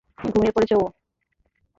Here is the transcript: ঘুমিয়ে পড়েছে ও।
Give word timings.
ঘুমিয়ে 0.25 0.55
পড়েছে 0.55 0.75
ও। 0.75 0.83